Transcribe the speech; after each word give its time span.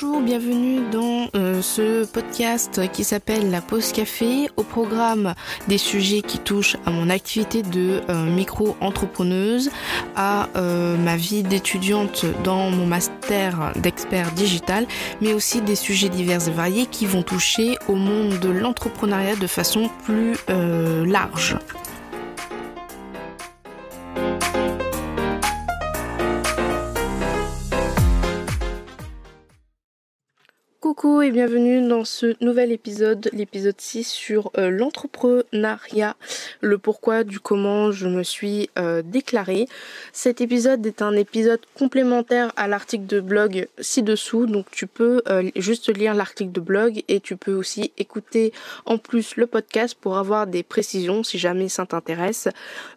Bonjour, 0.00 0.20
bienvenue 0.20 0.80
dans 0.92 1.26
euh, 1.34 1.60
ce 1.60 2.04
podcast 2.04 2.88
qui 2.92 3.02
s'appelle 3.02 3.50
La 3.50 3.60
Pause 3.60 3.90
Café. 3.90 4.48
Au 4.56 4.62
programme 4.62 5.34
des 5.66 5.78
sujets 5.78 6.20
qui 6.20 6.38
touchent 6.38 6.76
à 6.86 6.92
mon 6.92 7.10
activité 7.10 7.62
de 7.62 8.02
euh, 8.08 8.24
micro-entrepreneuse, 8.26 9.70
à 10.14 10.50
euh, 10.54 10.96
ma 10.96 11.16
vie 11.16 11.42
d'étudiante 11.42 12.26
dans 12.44 12.70
mon 12.70 12.86
master 12.86 13.72
d'expert 13.74 14.30
digital, 14.32 14.86
mais 15.20 15.32
aussi 15.32 15.62
des 15.62 15.74
sujets 15.74 16.10
divers 16.10 16.46
et 16.46 16.52
variés 16.52 16.86
qui 16.86 17.04
vont 17.04 17.24
toucher 17.24 17.76
au 17.88 17.96
monde 17.96 18.38
de 18.38 18.50
l'entrepreneuriat 18.50 19.34
de 19.34 19.48
façon 19.48 19.90
plus 20.04 20.36
large. 20.46 21.56
Coucou 30.88 31.20
et 31.20 31.30
bienvenue 31.30 31.86
dans 31.86 32.06
ce 32.06 32.42
nouvel 32.42 32.72
épisode, 32.72 33.28
l'épisode 33.34 33.78
6 33.78 34.08
sur 34.08 34.50
euh, 34.56 34.70
l'entrepreneuriat, 34.70 36.16
le 36.62 36.78
pourquoi 36.78 37.24
du 37.24 37.40
comment 37.40 37.92
je 37.92 38.08
me 38.08 38.22
suis 38.22 38.70
euh, 38.78 39.02
déclarée. 39.04 39.66
Cet 40.14 40.40
épisode 40.40 40.86
est 40.86 41.02
un 41.02 41.12
épisode 41.12 41.60
complémentaire 41.78 42.54
à 42.56 42.68
l'article 42.68 43.04
de 43.04 43.20
blog 43.20 43.68
ci-dessous, 43.78 44.46
donc 44.46 44.70
tu 44.70 44.86
peux 44.86 45.20
euh, 45.28 45.50
juste 45.56 45.94
lire 45.94 46.14
l'article 46.14 46.52
de 46.52 46.60
blog 46.60 47.02
et 47.08 47.20
tu 47.20 47.36
peux 47.36 47.52
aussi 47.52 47.92
écouter 47.98 48.54
en 48.86 48.96
plus 48.96 49.36
le 49.36 49.46
podcast 49.46 49.94
pour 49.94 50.16
avoir 50.16 50.46
des 50.46 50.62
précisions 50.62 51.22
si 51.22 51.38
jamais 51.38 51.68
ça 51.68 51.84
t'intéresse. 51.84 52.48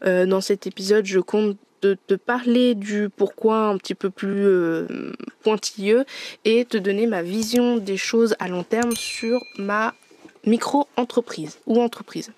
dans 0.01 0.39
cet 0.39 0.65
épisode, 0.65 1.05
je 1.05 1.19
compte 1.19 1.57
de 1.81 1.97
te 2.07 2.13
parler 2.13 2.75
du 2.75 3.09
pourquoi 3.09 3.67
un 3.67 3.77
petit 3.77 3.95
peu 3.95 4.09
plus 4.09 4.45
euh, 4.45 5.13
pointilleux 5.43 6.05
et 6.45 6.65
te 6.65 6.77
donner 6.77 7.07
ma 7.07 7.21
vision 7.21 7.77
des 7.77 7.97
choses 7.97 8.35
à 8.39 8.47
long 8.47 8.63
terme 8.63 8.95
sur 8.95 9.43
ma 9.57 9.93
micro-entreprise 10.45 11.59
ou 11.65 11.81
entreprise. 11.81 12.31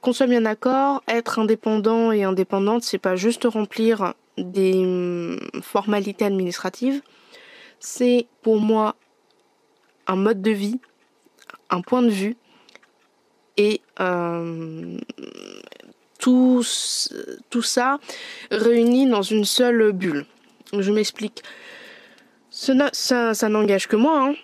Qu'on 0.00 0.12
soit 0.12 0.26
bien 0.26 0.42
d'accord, 0.42 1.02
être 1.08 1.38
indépendant 1.38 2.12
et 2.12 2.24
indépendante, 2.24 2.82
c'est 2.84 2.98
pas 2.98 3.16
juste 3.16 3.44
remplir 3.44 4.14
des 4.36 4.74
hum, 4.74 5.38
formalités 5.62 6.24
administratives, 6.24 7.00
c'est 7.80 8.26
pour 8.42 8.60
moi 8.60 8.96
un 10.06 10.16
mode 10.16 10.42
de 10.42 10.50
vie, 10.50 10.78
un 11.70 11.80
point 11.80 12.02
de 12.02 12.10
vue 12.10 12.36
et 13.56 13.80
euh, 14.00 14.98
tout, 17.50 17.62
ça 17.62 17.98
réuni 18.50 19.08
dans 19.08 19.22
une 19.22 19.44
seule 19.44 19.92
bulle. 19.92 20.26
Je 20.76 20.90
m'explique. 20.90 21.42
Ça, 22.50 23.48
n'engage 23.48 23.86
que 23.86 23.96
moi. 23.96 24.28
Hein. 24.28 24.34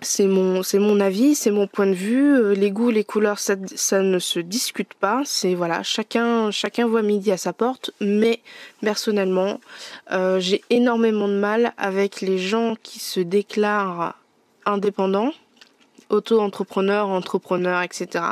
C'est 0.00 0.26
mon, 0.26 0.62
c'est 0.62 0.78
mon 0.78 1.00
avis, 1.00 1.34
c'est 1.34 1.50
mon 1.50 1.66
point 1.66 1.86
de 1.86 1.94
vue. 1.94 2.32
Euh, 2.32 2.54
les 2.54 2.70
goûts, 2.70 2.90
les 2.90 3.02
couleurs, 3.02 3.40
ça, 3.40 3.56
ça 3.74 4.00
ne 4.00 4.20
se 4.20 4.38
discute 4.38 4.94
pas. 4.94 5.22
C'est 5.24 5.54
voilà, 5.54 5.82
chacun, 5.82 6.52
chacun 6.52 6.86
voit 6.86 7.02
midi 7.02 7.32
à 7.32 7.36
sa 7.36 7.52
porte. 7.52 7.90
Mais 8.00 8.40
personnellement, 8.80 9.60
euh, 10.12 10.38
j'ai 10.38 10.62
énormément 10.70 11.26
de 11.26 11.38
mal 11.38 11.72
avec 11.78 12.20
les 12.20 12.38
gens 12.38 12.76
qui 12.80 13.00
se 13.00 13.18
déclarent 13.18 14.14
indépendants 14.66 15.32
auto-entrepreneurs, 16.10 17.08
entrepreneurs, 17.08 17.82
etc. 17.82 18.24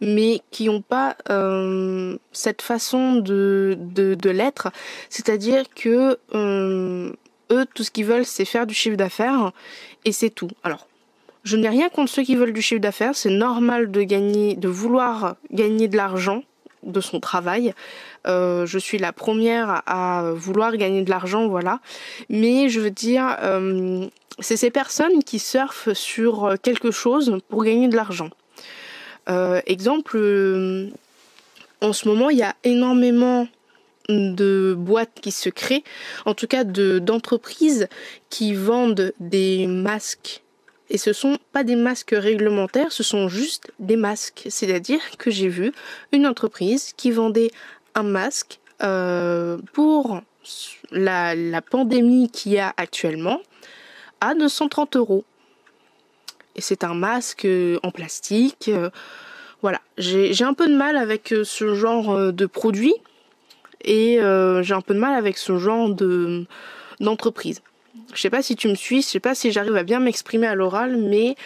Mais 0.00 0.40
qui 0.50 0.66
n'ont 0.66 0.82
pas 0.82 1.16
euh, 1.30 2.16
cette 2.32 2.62
façon 2.62 3.16
de, 3.16 3.76
de, 3.78 4.30
l'être. 4.30 4.68
C'est-à-dire 5.08 5.64
que 5.74 6.18
euh, 6.34 7.12
eux, 7.50 7.66
tout 7.74 7.82
ce 7.82 7.90
qu'ils 7.90 8.04
veulent, 8.04 8.24
c'est 8.24 8.44
faire 8.44 8.66
du 8.66 8.74
chiffre 8.74 8.96
d'affaires 8.96 9.52
et 10.04 10.12
c'est 10.12 10.30
tout. 10.30 10.50
Alors, 10.62 10.86
je 11.44 11.56
n'ai 11.56 11.68
rien 11.68 11.88
contre 11.88 12.10
ceux 12.10 12.22
qui 12.22 12.36
veulent 12.36 12.52
du 12.52 12.62
chiffre 12.62 12.80
d'affaires. 12.80 13.14
C'est 13.14 13.30
normal 13.30 13.90
de 13.90 14.02
gagner, 14.02 14.54
de 14.54 14.68
vouloir 14.68 15.36
gagner 15.50 15.88
de 15.88 15.96
l'argent 15.96 16.42
de 16.82 17.00
son 17.00 17.20
travail. 17.20 17.74
Euh, 18.26 18.66
je 18.66 18.78
suis 18.78 18.98
la 18.98 19.12
première 19.12 19.82
à 19.86 20.32
vouloir 20.34 20.76
gagner 20.76 21.02
de 21.02 21.10
l'argent, 21.10 21.48
voilà. 21.48 21.80
Mais 22.28 22.68
je 22.68 22.80
veux 22.80 22.90
dire, 22.90 23.36
c'est 24.40 24.56
ces 24.56 24.70
personnes 24.70 25.22
qui 25.24 25.38
surfent 25.38 25.92
sur 25.92 26.44
euh, 26.44 26.56
quelque 26.60 26.90
chose 26.90 27.38
pour 27.48 27.64
gagner 27.64 27.88
de 27.88 27.96
l'argent. 27.96 28.30
Euh, 29.28 29.60
exemple, 29.66 30.16
euh, 30.16 30.88
en 31.80 31.92
ce 31.92 32.08
moment, 32.08 32.30
il 32.30 32.38
y 32.38 32.42
a 32.42 32.54
énormément 32.64 33.46
de 34.08 34.74
boîtes 34.76 35.20
qui 35.20 35.32
se 35.32 35.50
créent, 35.50 35.84
en 36.24 36.32
tout 36.32 36.46
cas 36.46 36.64
d'entreprises 36.64 37.88
qui 38.30 38.54
vendent 38.54 39.12
des 39.20 39.66
masques. 39.66 40.42
Et 40.90 40.98
ce 40.98 41.12
sont 41.12 41.38
pas 41.52 41.64
des 41.64 41.76
masques 41.76 42.14
réglementaires, 42.16 42.92
ce 42.92 43.02
sont 43.02 43.28
juste 43.28 43.70
des 43.78 43.96
masques. 43.96 44.46
C'est-à-dire 44.48 45.00
que 45.18 45.30
j'ai 45.30 45.48
vu 45.48 45.72
une 46.12 46.26
entreprise 46.26 46.92
qui 46.96 47.10
vendait 47.10 47.50
un 47.94 48.04
masque 48.04 48.60
pour 49.72 50.22
la, 50.90 51.62
pandémie 51.62 52.30
qu'il 52.30 52.52
y 52.52 52.58
a 52.58 52.72
actuellement 52.76 53.40
à 54.20 54.34
230 54.34 54.96
euros. 54.96 55.24
Et 56.56 56.60
c'est 56.60 56.84
un 56.84 56.94
masque 56.94 57.44
euh, 57.44 57.78
en 57.82 57.90
plastique. 57.90 58.68
Euh, 58.68 58.90
voilà, 59.62 59.80
j'ai 59.96 60.44
un 60.44 60.54
peu 60.54 60.68
de 60.68 60.76
mal 60.76 60.96
avec 60.96 61.32
euh, 61.32 61.44
ce 61.44 61.74
genre 61.74 62.32
de 62.32 62.46
produit 62.46 62.94
et 63.84 64.18
j'ai 64.62 64.74
un 64.74 64.80
peu 64.80 64.94
de 64.94 64.98
mal 64.98 65.14
avec 65.14 65.38
ce 65.38 65.56
genre 65.56 65.88
de 65.90 66.46
d'entreprise. 67.00 67.62
Je 68.14 68.20
sais 68.20 68.30
pas 68.30 68.42
si 68.42 68.56
tu 68.56 68.68
me 68.68 68.74
suis, 68.74 69.02
je 69.02 69.08
sais 69.08 69.20
pas 69.20 69.34
si 69.34 69.52
j'arrive 69.52 69.76
à 69.76 69.82
bien 69.82 70.00
m'exprimer 70.00 70.46
à 70.46 70.54
l'oral, 70.54 70.96
mais 70.96 71.36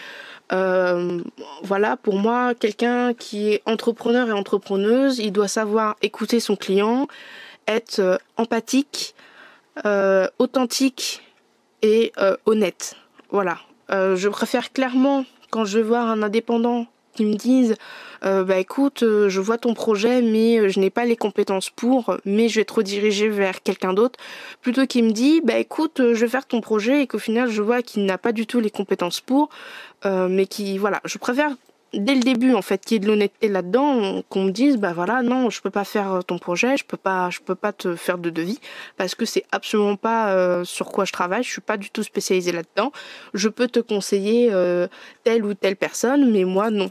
voilà, 1.62 1.96
pour 1.96 2.16
moi, 2.16 2.54
quelqu'un 2.54 3.14
qui 3.14 3.48
est 3.48 3.62
entrepreneur 3.64 4.28
et 4.28 4.32
entrepreneuse, 4.32 5.18
il 5.18 5.32
doit 5.32 5.48
savoir 5.48 5.96
écouter 6.02 6.40
son 6.40 6.56
client, 6.56 7.08
être 7.66 8.20
empathique, 8.36 9.14
authentique 10.38 11.22
et 11.82 12.12
euh, 12.18 12.36
honnête. 12.46 12.96
Voilà. 13.30 13.58
Euh, 13.90 14.16
je 14.16 14.28
préfère 14.28 14.72
clairement 14.72 15.24
quand 15.50 15.64
je 15.64 15.80
vois 15.80 16.00
un 16.00 16.22
indépendant 16.22 16.86
qui 17.14 17.24
me 17.24 17.34
dise 17.34 17.76
euh, 18.24 18.44
bah 18.44 18.58
écoute 18.58 19.00
je 19.02 19.40
vois 19.40 19.58
ton 19.58 19.74
projet 19.74 20.22
mais 20.22 20.68
je 20.68 20.78
n'ai 20.78 20.90
pas 20.90 21.04
les 21.04 21.16
compétences 21.16 21.70
pour 21.70 22.16
mais 22.24 22.48
je 22.48 22.60
vais 22.60 22.64
te 22.64 22.74
rediriger 22.74 23.28
vers 23.28 23.62
quelqu'un 23.62 23.92
d'autre. 23.92 24.18
Plutôt 24.60 24.86
qu'il 24.86 25.04
me 25.04 25.12
dit 25.12 25.40
bah 25.42 25.58
écoute 25.58 26.00
je 26.00 26.20
vais 26.20 26.28
faire 26.28 26.46
ton 26.46 26.60
projet 26.60 27.02
et 27.02 27.06
qu'au 27.06 27.18
final 27.18 27.50
je 27.50 27.62
vois 27.62 27.82
qu'il 27.82 28.04
n'a 28.04 28.18
pas 28.18 28.32
du 28.32 28.46
tout 28.46 28.60
les 28.60 28.70
compétences 28.70 29.20
pour 29.20 29.48
mais 30.04 30.46
qui 30.46 30.78
voilà 30.78 31.00
je 31.04 31.18
préfère 31.18 31.52
dès 31.94 32.14
le 32.14 32.20
début 32.20 32.54
en 32.54 32.62
fait 32.62 32.84
qu'il 32.84 32.94
y 32.94 32.96
ait 32.96 33.00
de 33.00 33.06
l'honnêteté 33.06 33.48
là-dedans 33.48 34.22
qu'on 34.28 34.44
me 34.44 34.50
dise 34.50 34.76
bah 34.78 34.92
voilà 34.94 35.22
non 35.22 35.50
je 35.50 35.60
peux 35.60 35.70
pas 35.70 35.84
faire 35.84 36.12
euh, 36.12 36.22
ton 36.22 36.38
projet 36.38 36.76
je 36.76 36.84
peux 36.84 36.96
pas 36.96 37.28
je 37.30 37.40
peux 37.40 37.54
pas 37.54 37.72
te 37.72 37.96
faire 37.96 38.18
de 38.18 38.30
devis 38.30 38.60
parce 38.96 39.14
que 39.14 39.26
c'est 39.26 39.44
absolument 39.52 39.96
pas 39.96 40.32
euh, 40.32 40.64
sur 40.64 40.86
quoi 40.86 41.04
je 41.04 41.12
travaille 41.12 41.42
je 41.42 41.50
suis 41.50 41.60
pas 41.60 41.76
du 41.76 41.90
tout 41.90 42.02
spécialisée 42.02 42.52
là-dedans. 42.52 42.92
Je 43.34 43.48
peux 43.48 43.68
te 43.68 43.80
conseiller 43.80 44.48
euh, 44.52 44.86
telle 45.24 45.44
ou 45.44 45.54
telle 45.54 45.76
personne 45.76 46.30
mais 46.30 46.44
moi 46.44 46.70
non. 46.70 46.90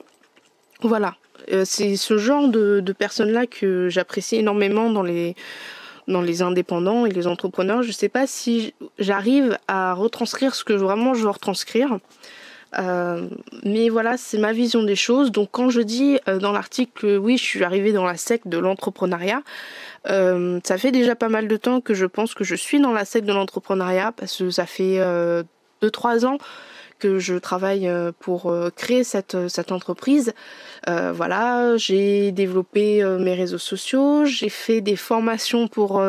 Voilà. 0.81 1.15
C'est 1.63 1.95
ce 1.95 2.17
genre 2.17 2.47
de, 2.49 2.81
de 2.81 2.93
personnes 2.93 3.31
là 3.31 3.47
que 3.47 3.89
j'apprécie 3.89 4.35
énormément 4.37 4.91
dans 4.91 5.01
les 5.01 5.35
dans 6.07 6.21
les 6.21 6.41
indépendants 6.41 7.05
et 7.05 7.11
les 7.11 7.25
entrepreneurs. 7.25 7.81
Je 7.83 7.91
sais 7.91 8.09
pas 8.09 8.27
si 8.27 8.73
j'arrive 8.99 9.57
à 9.67 9.93
retranscrire 9.93 10.53
ce 10.53 10.63
que 10.63 10.73
vraiment 10.73 11.13
je 11.13 11.23
veux 11.23 11.29
retranscrire 11.29 11.97
euh, 12.79 13.27
mais 13.63 13.89
voilà, 13.89 14.17
c'est 14.17 14.37
ma 14.37 14.53
vision 14.53 14.83
des 14.83 14.95
choses. 14.95 15.31
Donc 15.31 15.49
quand 15.51 15.69
je 15.69 15.81
dis 15.81 16.19
euh, 16.27 16.39
dans 16.39 16.51
l'article 16.51 17.17
oui, 17.17 17.37
je 17.37 17.43
suis 17.43 17.63
arrivée 17.63 17.91
dans 17.91 18.05
la 18.05 18.17
secte 18.17 18.47
de 18.47 18.57
l'entrepreneuriat, 18.57 19.41
euh, 20.09 20.59
ça 20.63 20.77
fait 20.77 20.91
déjà 20.91 21.15
pas 21.15 21.29
mal 21.29 21.47
de 21.47 21.57
temps 21.57 21.81
que 21.81 21.93
je 21.93 22.05
pense 22.05 22.33
que 22.33 22.43
je 22.43 22.55
suis 22.55 22.79
dans 22.79 22.93
la 22.93 23.05
secte 23.05 23.27
de 23.27 23.33
l'entrepreneuriat 23.33 24.13
parce 24.15 24.37
que 24.37 24.49
ça 24.49 24.65
fait 24.65 24.99
2-3 25.81 26.25
ans 26.25 26.37
que 26.99 27.17
je 27.17 27.33
travaille 27.33 27.91
pour 28.19 28.53
créer 28.75 29.03
cette, 29.03 29.47
cette 29.47 29.71
entreprise. 29.71 30.33
voilà, 30.87 31.75
j'ai 31.75 32.31
développé 32.31 33.03
mes 33.19 33.33
réseaux 33.33 33.57
sociaux, 33.57 34.23
j'ai 34.25 34.49
fait 34.49 34.81
des 34.81 34.95
formations 34.95 35.67
pour 35.67 36.03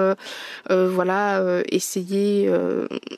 voilà 0.69 1.62
essayer 1.70 2.50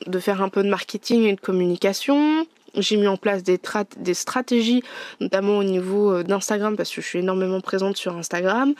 de 0.07 0.19
faire 0.19 0.41
un 0.41 0.49
peu 0.49 0.63
de 0.63 0.69
marketing 0.69 1.23
et 1.23 1.35
de 1.35 1.41
communication. 1.41 2.45
J'ai 2.77 2.97
mis 2.97 3.07
en 3.07 3.17
place 3.17 3.43
des, 3.43 4.13
stratégies, 4.13 4.83
notamment 5.19 5.57
au 5.57 5.63
niveau 5.63 6.11
euh, 6.11 6.23
d'Instagram, 6.23 6.75
parce 6.75 6.93
que 6.93 7.01
je 7.01 7.07
suis 7.07 7.19
énormément 7.19 7.61
présente 7.61 7.97
sur 7.97 8.15
Instagram. 8.15 8.73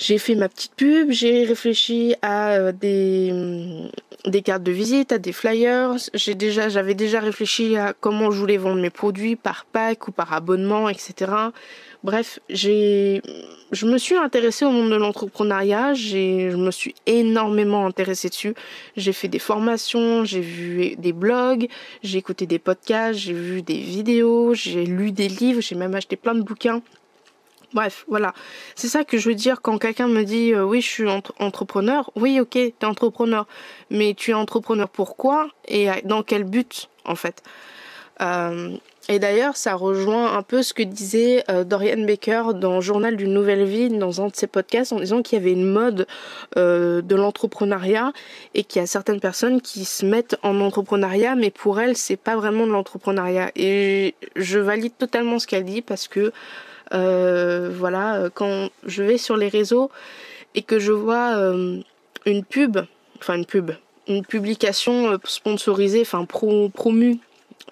J'ai 0.00 0.16
fait 0.16 0.34
ma 0.34 0.48
petite 0.48 0.74
pub, 0.74 1.10
j'ai 1.10 1.44
réfléchi 1.44 2.14
à 2.22 2.72
des 2.72 3.90
des 4.26 4.42
cartes 4.42 4.62
de 4.62 4.72
visite, 4.72 5.12
à 5.12 5.18
des 5.18 5.32
flyers. 5.32 5.96
J'ai 6.14 6.34
déjà, 6.34 6.68
j'avais 6.68 6.94
déjà 6.94 7.20
réfléchi 7.20 7.76
à 7.76 7.94
comment 7.98 8.30
je 8.30 8.38
voulais 8.38 8.56
vendre 8.56 8.80
mes 8.80 8.90
produits 8.90 9.36
par 9.36 9.64
pack 9.64 10.08
ou 10.08 10.12
par 10.12 10.32
abonnement, 10.32 10.88
etc. 10.88 11.32
Bref, 12.02 12.38
j'ai, 12.48 13.22
je 13.72 13.86
me 13.86 13.98
suis 13.98 14.16
intéressée 14.16 14.64
au 14.64 14.70
monde 14.70 14.90
de 14.90 14.96
l'entrepreneuriat. 14.96 15.94
J'ai, 15.94 16.50
je 16.50 16.56
me 16.56 16.70
suis 16.70 16.94
énormément 17.06 17.86
intéressée 17.86 18.28
dessus. 18.28 18.54
J'ai 18.96 19.12
fait 19.12 19.28
des 19.28 19.38
formations, 19.38 20.24
j'ai 20.24 20.40
vu 20.40 20.96
des 20.96 21.12
blogs, 21.12 21.68
j'ai 22.02 22.18
écouté 22.18 22.46
des 22.46 22.58
podcasts, 22.58 23.18
j'ai 23.18 23.34
vu 23.34 23.62
des 23.62 23.78
vidéos, 23.78 24.54
j'ai 24.54 24.84
lu 24.84 25.12
des 25.12 25.28
livres, 25.28 25.60
j'ai 25.60 25.74
même 25.74 25.94
acheté 25.94 26.16
plein 26.16 26.34
de 26.34 26.42
bouquins. 26.42 26.82
Bref, 27.72 28.04
voilà. 28.08 28.34
C'est 28.74 28.88
ça 28.88 29.04
que 29.04 29.16
je 29.16 29.28
veux 29.28 29.36
dire 29.36 29.62
quand 29.62 29.78
quelqu'un 29.78 30.08
me 30.08 30.24
dit 30.24 30.52
euh, 30.52 30.64
oui, 30.64 30.80
je 30.80 30.88
suis 30.88 31.08
entrepreneur. 31.38 32.10
Oui, 32.16 32.40
ok, 32.40 32.50
t'es 32.50 32.84
entrepreneur. 32.84 33.46
Mais 33.90 34.14
tu 34.14 34.32
es 34.32 34.34
entrepreneur 34.34 34.88
pourquoi 34.88 35.48
et 35.68 35.88
dans 36.04 36.22
quel 36.24 36.44
but, 36.44 36.88
en 37.04 37.14
fait? 37.14 37.42
Euh, 38.20 38.76
Et 39.08 39.18
d'ailleurs, 39.18 39.56
ça 39.56 39.74
rejoint 39.74 40.36
un 40.36 40.42
peu 40.42 40.62
ce 40.62 40.74
que 40.74 40.82
disait 40.82 41.42
euh, 41.48 41.64
Dorian 41.64 42.04
Baker 42.04 42.54
dans 42.54 42.80
Journal 42.80 43.16
d'une 43.16 43.32
nouvelle 43.32 43.64
vie, 43.64 43.88
dans 43.88 44.20
un 44.20 44.26
de 44.26 44.36
ses 44.36 44.46
podcasts, 44.46 44.92
en 44.92 45.00
disant 45.00 45.22
qu'il 45.22 45.38
y 45.38 45.40
avait 45.40 45.52
une 45.52 45.70
mode 45.70 46.06
de 46.56 47.14
l'entrepreneuriat 47.14 48.12
et 48.54 48.62
qu'il 48.64 48.80
y 48.80 48.82
a 48.82 48.86
certaines 48.86 49.20
personnes 49.20 49.60
qui 49.62 49.84
se 49.84 50.04
mettent 50.04 50.36
en 50.42 50.60
entrepreneuriat, 50.60 51.34
mais 51.34 51.50
pour 51.50 51.80
elles, 51.80 51.96
c'est 51.96 52.18
pas 52.18 52.36
vraiment 52.36 52.66
de 52.66 52.72
l'entrepreneuriat. 52.72 53.52
Et 53.56 54.14
je 54.36 54.58
valide 54.58 54.92
totalement 54.98 55.38
ce 55.38 55.46
qu'elle 55.46 55.64
dit 55.64 55.82
parce 55.82 56.06
que 56.06 56.32
euh, 56.92 57.70
voilà, 57.72 58.28
quand 58.34 58.68
je 58.84 59.02
vais 59.02 59.18
sur 59.18 59.36
les 59.36 59.48
réseaux 59.48 59.90
et 60.54 60.62
que 60.62 60.78
je 60.78 60.92
vois 60.92 61.36
euh, 61.36 61.80
une 62.26 62.44
pub, 62.44 62.78
enfin 63.18 63.34
une 63.34 63.46
pub, 63.46 63.70
une 64.08 64.24
publication 64.24 65.12
euh, 65.12 65.16
sponsorisée, 65.24 66.00
enfin 66.02 66.24
pro, 66.24 66.68
promue 66.68 67.18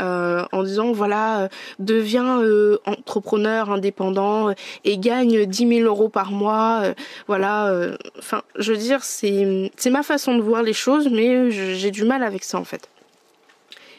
en 0.00 0.62
disant 0.62 0.92
voilà 0.92 1.48
deviens 1.80 2.40
entrepreneur 2.86 3.68
indépendant 3.68 4.54
et 4.84 4.96
gagne 4.96 5.44
10 5.44 5.68
000 5.78 5.80
euros 5.88 6.08
par 6.08 6.30
mois 6.30 6.94
voilà 7.26 7.74
enfin 8.16 8.42
je 8.56 8.72
veux 8.72 8.78
dire 8.78 9.02
c'est 9.02 9.90
ma 9.90 10.04
façon 10.04 10.36
de 10.36 10.42
voir 10.42 10.62
les 10.62 10.72
choses 10.72 11.08
mais 11.10 11.50
j'ai 11.50 11.90
du 11.90 12.04
mal 12.04 12.22
avec 12.22 12.44
ça 12.44 12.58
en 12.58 12.64
fait 12.64 12.88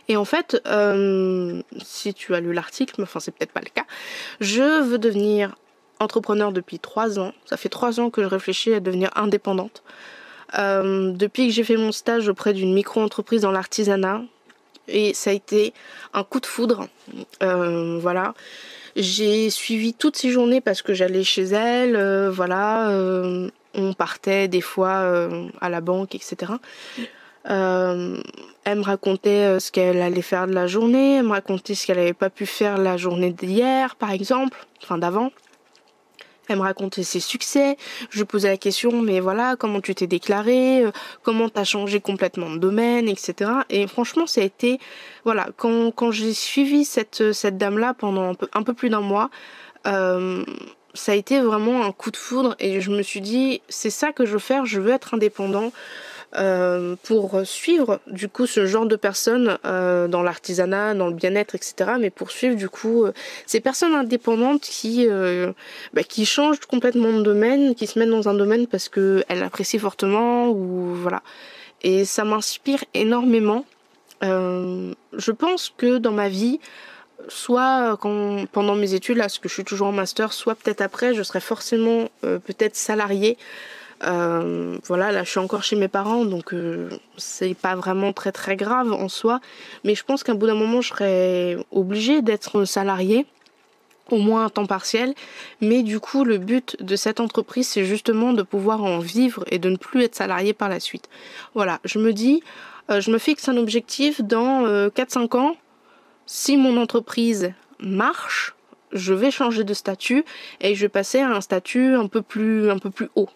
et 0.09 0.17
en 0.17 0.25
fait, 0.25 0.59
euh, 0.65 1.61
si 1.83 2.15
tu 2.15 2.33
as 2.33 2.39
lu 2.39 2.51
l'article, 2.51 2.95
mais 2.97 3.03
enfin 3.03 3.19
c'est 3.19 3.31
peut-être 3.31 3.51
pas 3.51 3.61
le 3.61 3.69
cas, 3.69 3.85
je 4.41 4.81
veux 4.81 4.97
devenir 4.97 5.55
entrepreneur 5.99 6.51
depuis 6.51 6.79
trois 6.79 7.19
ans. 7.19 7.31
Ça 7.45 7.57
fait 7.57 7.69
trois 7.69 7.99
ans 7.99 8.09
que 8.09 8.23
je 8.23 8.27
réfléchis 8.27 8.73
à 8.73 8.79
devenir 8.79 9.11
indépendante. 9.15 9.83
Euh, 10.57 11.11
depuis 11.11 11.47
que 11.47 11.53
j'ai 11.53 11.63
fait 11.63 11.77
mon 11.77 11.91
stage 11.91 12.27
auprès 12.27 12.53
d'une 12.53 12.73
micro-entreprise 12.73 13.41
dans 13.41 13.51
l'artisanat, 13.51 14.23
et 14.87 15.13
ça 15.13 15.29
a 15.29 15.33
été 15.33 15.75
un 16.13 16.23
coup 16.23 16.39
de 16.39 16.47
foudre. 16.47 16.87
Euh, 17.43 17.99
voilà. 17.99 18.33
J'ai 18.95 19.51
suivi 19.51 19.93
toutes 19.93 20.15
ces 20.15 20.31
journées 20.31 20.61
parce 20.61 20.81
que 20.81 20.95
j'allais 20.95 21.23
chez 21.23 21.43
elle, 21.43 22.29
voilà, 22.29 22.89
on 23.75 23.93
partait 23.93 24.47
des 24.47 24.61
fois 24.61 25.29
à 25.61 25.69
la 25.69 25.81
banque, 25.81 26.15
etc. 26.15 26.53
Euh, 27.47 28.17
elle 28.65 28.79
me 28.79 28.83
racontait 28.83 29.29
euh, 29.29 29.59
ce 29.59 29.71
qu'elle 29.71 30.01
allait 30.01 30.21
faire 30.21 30.45
de 30.45 30.53
la 30.53 30.67
journée, 30.67 31.17
elle 31.17 31.23
me 31.23 31.31
racontait 31.31 31.73
ce 31.75 31.87
qu'elle 31.87 31.97
n'avait 31.97 32.13
pas 32.13 32.29
pu 32.29 32.45
faire 32.45 32.77
la 32.77 32.97
journée 32.97 33.31
d'hier, 33.31 33.95
par 33.95 34.11
exemple, 34.11 34.65
enfin 34.83 34.97
d'avant. 34.97 35.31
Elle 36.49 36.57
me 36.57 36.63
racontait 36.63 37.03
ses 37.03 37.19
succès. 37.19 37.77
Je 38.09 38.23
posais 38.23 38.49
la 38.49 38.57
question, 38.57 39.03
mais 39.03 39.19
voilà, 39.19 39.55
comment 39.55 39.81
tu 39.81 39.93
t'es 39.93 40.07
déclaré, 40.07 40.83
euh, 40.83 40.91
comment 41.21 41.47
t'as 41.47 41.63
changé 41.63 41.99
complètement 41.99 42.49
de 42.49 42.57
domaine, 42.57 43.07
etc. 43.07 43.51
Et 43.69 43.85
franchement, 43.85 44.25
ça 44.25 44.41
a 44.41 44.43
été, 44.43 44.79
voilà, 45.25 45.47
quand, 45.55 46.11
j'ai 46.11 46.33
suivi 46.33 46.85
cette, 46.85 47.21
dame-là 47.43 47.93
pendant 47.93 48.31
un 48.31 48.33
peu, 48.33 48.47
un 48.53 48.63
peu 48.63 48.73
plus 48.73 48.89
d'un 48.89 49.01
mois, 49.01 49.29
euh, 49.85 50.43
ça 50.95 51.11
a 51.11 51.15
été 51.15 51.39
vraiment 51.39 51.85
un 51.85 51.91
coup 51.91 52.09
de 52.11 52.17
foudre 52.17 52.55
et 52.59 52.81
je 52.81 52.89
me 52.89 53.03
suis 53.03 53.21
dit, 53.21 53.61
c'est 53.69 53.91
ça 53.91 54.11
que 54.11 54.25
je 54.25 54.33
veux 54.33 54.39
faire, 54.39 54.65
je 54.65 54.81
veux 54.81 54.91
être 54.91 55.13
indépendant. 55.13 55.71
Euh, 56.35 56.95
pour 57.01 57.41
suivre 57.43 57.99
du 58.05 58.29
coup 58.29 58.45
ce 58.45 58.67
genre 58.67 58.85
de 58.85 58.95
personnes 58.95 59.57
euh, 59.65 60.07
dans 60.07 60.21
l'artisanat, 60.21 60.93
dans 60.93 61.07
le 61.07 61.15
bien-être, 61.15 61.55
etc. 61.55 61.93
Mais 61.99 62.11
pour 62.11 62.29
suivre 62.29 62.55
du 62.55 62.69
coup 62.69 63.03
euh, 63.03 63.13
ces 63.47 63.59
personnes 63.59 63.95
indépendantes 63.95 64.61
qui 64.61 65.07
bah, 65.93 66.03
qui 66.03 66.27
changent 66.27 66.59
complètement 66.59 67.13
de 67.13 67.23
domaine, 67.23 67.73
qui 67.73 67.87
se 67.87 67.97
mettent 67.97 68.11
dans 68.11 68.29
un 68.29 68.35
domaine 68.35 68.67
parce 68.67 68.89
que 68.89 69.23
elles 69.27 69.41
apprécient 69.41 69.79
fortement 69.79 70.49
ou 70.49 70.93
voilà. 70.93 71.23
Et 71.81 72.05
ça 72.05 72.23
m'inspire 72.25 72.83
énormément. 72.93 73.65
je 74.21 75.31
pense 75.31 75.73
que 75.75 75.97
dans 75.97 76.11
ma 76.11 76.29
vie, 76.29 76.59
soit 77.27 77.97
quand, 77.99 78.45
pendant 78.51 78.75
mes 78.75 78.93
études, 78.93 79.17
là, 79.17 79.23
parce 79.23 79.39
que 79.39 79.49
je 79.49 79.53
suis 79.55 79.63
toujours 79.63 79.87
en 79.87 79.93
master, 79.93 80.33
soit 80.33 80.55
peut-être 80.55 80.81
après, 80.81 81.15
je 81.15 81.23
serai 81.23 81.39
forcément 81.39 82.09
peut-être 82.21 82.75
salariée 82.75 83.37
euh, 84.03 84.77
voilà, 84.85 85.11
là 85.11 85.23
je 85.23 85.29
suis 85.29 85.39
encore 85.39 85.63
chez 85.63 85.75
mes 85.75 85.87
parents, 85.87 86.25
donc 86.25 86.53
euh, 86.53 86.89
c'est 87.17 87.53
pas 87.53 87.75
vraiment 87.75 88.13
très 88.13 88.31
très 88.31 88.55
grave 88.55 88.93
en 88.93 89.09
soi. 89.09 89.41
Mais 89.83 89.95
je 89.95 90.03
pense 90.03 90.23
qu'à 90.23 90.33
bout 90.33 90.47
d'un 90.47 90.55
moment, 90.55 90.81
je 90.81 90.89
serais 90.89 91.57
obligée 91.71 92.21
d'être 92.21 92.65
salariée 92.65 93.25
au 94.09 94.17
moins 94.17 94.45
un 94.45 94.49
temps 94.49 94.65
partiel. 94.65 95.13
Mais 95.61 95.83
du 95.83 95.99
coup, 95.99 96.23
le 96.23 96.37
but 96.37 96.81
de 96.81 96.95
cette 96.95 97.19
entreprise, 97.19 97.67
c'est 97.67 97.85
justement 97.85 98.33
de 98.33 98.41
pouvoir 98.41 98.83
en 98.83 98.99
vivre 98.99 99.43
et 99.51 99.59
de 99.59 99.69
ne 99.69 99.77
plus 99.77 100.03
être 100.03 100.15
salarié 100.15 100.53
par 100.53 100.69
la 100.69 100.79
suite. 100.79 101.09
Voilà, 101.53 101.79
je 101.83 101.99
me 101.99 102.11
dis, 102.11 102.41
euh, 102.89 103.01
je 103.01 103.11
me 103.11 103.19
fixe 103.19 103.47
un 103.49 103.57
objectif 103.57 104.21
dans 104.21 104.65
4-5 104.89 105.37
ans. 105.37 105.55
Si 106.25 106.57
mon 106.57 106.77
entreprise 106.77 107.53
marche, 107.79 108.55
je 108.91 109.13
vais 109.13 109.31
changer 109.31 109.63
de 109.63 109.73
statut 109.73 110.23
et 110.61 110.73
je 110.73 110.81
vais 110.81 110.89
passer 110.89 111.19
à 111.19 111.29
un 111.29 111.41
statut 111.41 111.93
un 111.93 112.07
peu 112.07 112.21
plus, 112.21 112.71
un 112.71 112.79
peu 112.79 112.89
plus 112.89 113.09
haut. 113.15 113.29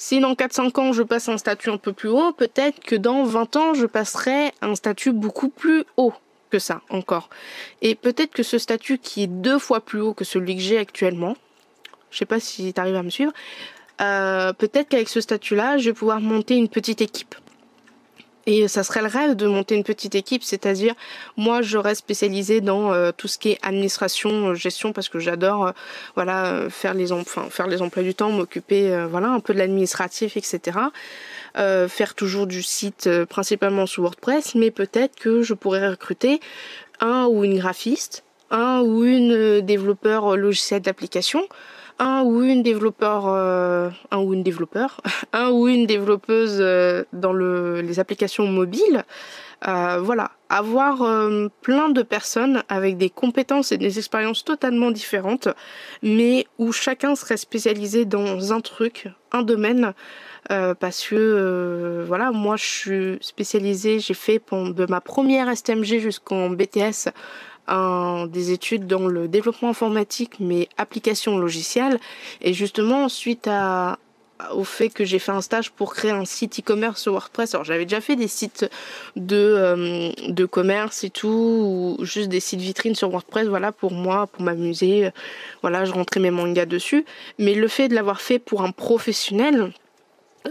Si 0.00 0.20
dans 0.20 0.34
4-5 0.34 0.80
ans 0.80 0.92
je 0.92 1.02
passe 1.02 1.28
un 1.28 1.38
statut 1.38 1.70
un 1.70 1.76
peu 1.76 1.92
plus 1.92 2.08
haut, 2.08 2.32
peut-être 2.32 2.78
que 2.78 2.94
dans 2.94 3.24
20 3.24 3.56
ans 3.56 3.74
je 3.74 3.84
passerai 3.84 4.52
un 4.62 4.76
statut 4.76 5.12
beaucoup 5.12 5.48
plus 5.48 5.84
haut 5.96 6.12
que 6.50 6.60
ça 6.60 6.82
encore. 6.88 7.28
Et 7.82 7.96
peut-être 7.96 8.30
que 8.30 8.44
ce 8.44 8.58
statut 8.58 8.98
qui 8.98 9.24
est 9.24 9.26
deux 9.26 9.58
fois 9.58 9.80
plus 9.80 10.00
haut 10.00 10.14
que 10.14 10.24
celui 10.24 10.54
que 10.54 10.62
j'ai 10.62 10.78
actuellement, 10.78 11.36
je 12.12 12.18
sais 12.18 12.26
pas 12.26 12.38
si 12.38 12.72
tu 12.72 12.80
arrives 12.80 12.94
à 12.94 13.02
me 13.02 13.10
suivre, 13.10 13.32
euh, 14.00 14.52
peut-être 14.52 14.88
qu'avec 14.88 15.08
ce 15.08 15.20
statut-là, 15.20 15.78
je 15.78 15.90
vais 15.90 15.94
pouvoir 15.94 16.20
monter 16.20 16.54
une 16.54 16.68
petite 16.68 17.00
équipe. 17.00 17.34
Et 18.50 18.66
ça 18.66 18.82
serait 18.82 19.02
le 19.02 19.08
rêve 19.08 19.36
de 19.36 19.46
monter 19.46 19.74
une 19.74 19.84
petite 19.84 20.14
équipe, 20.14 20.42
c'est-à-dire 20.42 20.94
moi 21.36 21.60
j'aurais 21.60 21.94
spécialisé 21.94 22.62
dans 22.62 22.94
euh, 22.94 23.10
tout 23.14 23.28
ce 23.28 23.36
qui 23.36 23.50
est 23.50 23.58
administration, 23.60 24.48
euh, 24.48 24.54
gestion 24.54 24.94
parce 24.94 25.10
que 25.10 25.18
j'adore 25.18 25.66
euh, 25.66 25.72
voilà 26.14 26.70
faire 26.70 26.94
les 26.94 27.12
enfin, 27.12 27.48
faire 27.50 27.66
les 27.66 27.82
emplois 27.82 28.02
du 28.02 28.14
temps, 28.14 28.30
m'occuper 28.30 29.04
voilà 29.10 29.28
un 29.28 29.40
peu 29.40 29.52
de 29.52 29.58
l'administratif 29.58 30.38
etc. 30.38 30.78
faire 31.54 32.14
toujours 32.14 32.46
du 32.46 32.62
site 32.62 33.10
principalement 33.26 33.84
sous 33.84 34.00
WordPress, 34.00 34.54
mais 34.54 34.70
peut-être 34.70 35.16
que 35.16 35.42
je 35.42 35.52
pourrais 35.52 35.86
recruter 35.86 36.40
un 37.00 37.26
ou 37.26 37.44
une 37.44 37.58
graphiste, 37.58 38.24
un 38.50 38.80
ou 38.80 39.04
une 39.04 39.60
développeur 39.60 40.38
logiciel 40.38 40.80
d'application 40.80 41.46
un 41.98 42.22
ou 42.22 42.42
une 42.42 42.62
développeur, 42.62 43.24
euh, 43.26 43.90
un 44.10 44.18
ou 44.18 44.34
une 44.34 44.42
développeur, 44.42 45.00
un 45.32 45.50
ou 45.50 45.68
une 45.68 45.86
développeuse 45.86 46.58
euh, 46.60 47.04
dans 47.12 47.32
le, 47.32 47.80
les 47.80 48.00
applications 48.00 48.46
mobiles. 48.46 49.04
Euh, 49.66 49.98
voilà, 50.00 50.30
avoir 50.48 50.98
plein 51.62 51.88
de 51.88 52.02
personnes 52.02 52.62
avec 52.68 52.96
des 52.96 53.10
compétences 53.10 53.72
et 53.72 53.76
des 53.76 53.98
expériences 53.98 54.44
totalement 54.44 54.92
différentes, 54.92 55.48
mais 56.00 56.46
où 56.58 56.70
chacun 56.70 57.16
serait 57.16 57.36
spécialisé 57.36 58.04
dans 58.04 58.52
un 58.52 58.60
truc, 58.60 59.08
un 59.32 59.42
domaine. 59.42 59.94
parce 60.48 61.04
que 61.08 62.04
voilà, 62.06 62.30
moi 62.30 62.54
je 62.54 62.64
suis 62.64 63.18
spécialisée, 63.20 63.98
j'ai 63.98 64.14
fait 64.14 64.40
de 64.52 64.86
ma 64.88 65.00
première 65.00 65.54
STMG 65.54 65.98
jusqu'en 65.98 66.50
BTS 66.50 67.10
des 68.26 68.52
études 68.52 68.86
dans 68.86 69.06
le 69.06 69.28
développement 69.28 69.70
informatique 69.70 70.34
mais 70.40 70.68
application 70.76 71.38
logicielle 71.38 72.00
et 72.40 72.52
justement 72.54 73.08
suite 73.08 73.48
au 74.52 74.64
fait 74.64 74.88
que 74.88 75.04
j'ai 75.04 75.18
fait 75.18 75.32
un 75.32 75.40
stage 75.40 75.70
pour 75.70 75.94
créer 75.94 76.10
un 76.10 76.24
site 76.24 76.60
e-commerce 76.60 77.02
sur 77.02 77.12
WordPress. 77.12 77.54
Alors 77.54 77.64
j'avais 77.64 77.84
déjà 77.84 78.00
fait 78.00 78.16
des 78.16 78.28
sites 78.28 78.68
de, 79.16 79.36
euh, 79.36 80.10
de 80.28 80.44
commerce 80.44 81.04
et 81.04 81.10
tout, 81.10 81.96
ou 81.98 82.04
juste 82.04 82.28
des 82.28 82.40
sites 82.40 82.60
vitrines 82.60 82.94
sur 82.94 83.10
WordPress, 83.10 83.48
voilà, 83.48 83.72
pour 83.72 83.92
moi, 83.92 84.26
pour 84.26 84.42
m'amuser. 84.42 85.10
Voilà, 85.62 85.84
je 85.84 85.92
rentrais 85.92 86.20
mes 86.20 86.30
mangas 86.30 86.66
dessus. 86.66 87.04
Mais 87.38 87.54
le 87.54 87.68
fait 87.68 87.88
de 87.88 87.94
l'avoir 87.94 88.20
fait 88.20 88.38
pour 88.38 88.62
un 88.62 88.70
professionnel, 88.70 89.72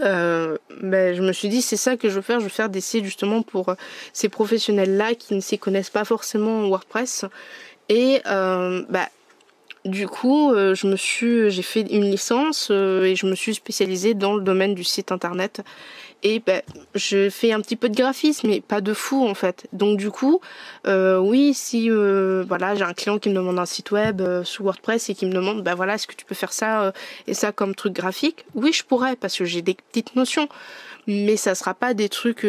euh, 0.02 0.56
ben, 0.82 1.14
je 1.14 1.22
me 1.22 1.32
suis 1.32 1.48
dit 1.48 1.62
c'est 1.62 1.76
ça 1.76 1.96
que 1.96 2.08
je 2.08 2.14
veux 2.14 2.22
faire, 2.22 2.40
je 2.40 2.44
veux 2.44 2.50
faire 2.50 2.68
des 2.68 2.80
sites 2.80 3.04
justement 3.04 3.42
pour 3.42 3.70
euh, 3.70 3.74
ces 4.12 4.28
professionnels-là 4.28 5.14
qui 5.14 5.34
ne 5.34 5.40
s'y 5.40 5.58
connaissent 5.58 5.90
pas 5.90 6.04
forcément 6.04 6.60
en 6.60 6.68
WordPress. 6.68 7.24
Et 7.88 8.20
euh, 8.26 8.84
ben, 8.88 9.06
du 9.84 10.06
coup, 10.06 10.52
je 10.54 10.86
me 10.86 10.96
suis, 10.96 11.50
j'ai 11.50 11.62
fait 11.62 11.80
une 11.80 12.10
licence 12.10 12.70
et 12.70 13.14
je 13.16 13.26
me 13.26 13.34
suis 13.34 13.54
spécialisée 13.54 14.12
dans 14.12 14.34
le 14.34 14.42
domaine 14.42 14.74
du 14.74 14.84
site 14.84 15.12
internet 15.12 15.62
et 16.22 16.40
ben, 16.40 16.62
je 16.94 17.30
fais 17.30 17.52
un 17.52 17.60
petit 17.60 17.76
peu 17.76 17.88
de 17.88 17.96
graphisme, 17.96 18.48
mais 18.48 18.60
pas 18.60 18.80
de 18.80 18.92
fou 18.92 19.26
en 19.26 19.34
fait. 19.34 19.66
Donc 19.72 19.98
du 19.98 20.10
coup, 20.10 20.40
euh, 20.86 21.18
oui, 21.18 21.54
si 21.54 21.90
euh, 21.90 22.44
voilà, 22.46 22.74
j'ai 22.74 22.82
un 22.82 22.92
client 22.92 23.18
qui 23.18 23.28
me 23.28 23.34
demande 23.34 23.58
un 23.58 23.66
site 23.66 23.92
web 23.92 24.20
euh, 24.20 24.42
sous 24.42 24.64
WordPress 24.64 25.10
et 25.10 25.14
qui 25.14 25.26
me 25.26 25.32
demande, 25.32 25.62
ben 25.62 25.74
voilà, 25.74 25.94
est-ce 25.94 26.06
que 26.06 26.14
tu 26.14 26.24
peux 26.24 26.34
faire 26.34 26.52
ça 26.52 26.92
et 27.26 27.34
ça 27.34 27.52
comme 27.52 27.74
truc 27.74 27.92
graphique? 27.92 28.44
Oui, 28.54 28.72
je 28.72 28.84
pourrais 28.84 29.16
parce 29.16 29.36
que 29.36 29.44
j'ai 29.44 29.62
des 29.62 29.74
petites 29.74 30.16
notions, 30.16 30.48
mais 31.06 31.36
ça 31.36 31.54
sera 31.54 31.74
pas 31.74 31.94
des 31.94 32.08
trucs 32.08 32.46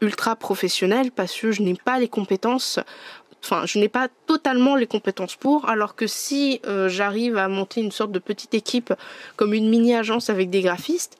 ultra 0.00 0.36
professionnels 0.36 1.10
parce 1.10 1.34
que 1.38 1.50
je 1.50 1.62
n'ai 1.62 1.74
pas 1.74 1.98
les 1.98 2.08
compétences 2.08 2.78
enfin 3.42 3.64
je 3.66 3.78
n'ai 3.78 3.88
pas 3.88 4.08
totalement 4.26 4.76
les 4.76 4.86
compétences 4.86 5.36
pour 5.36 5.68
alors 5.68 5.94
que 5.94 6.06
si 6.06 6.60
j'arrive 6.86 7.36
à 7.36 7.48
monter 7.48 7.80
une 7.82 7.90
sorte 7.90 8.12
de 8.12 8.18
petite 8.18 8.54
équipe 8.54 8.94
comme 9.36 9.52
une 9.52 9.68
mini 9.68 9.94
agence 9.94 10.30
avec 10.30 10.48
des 10.48 10.62
graphistes 10.62 11.18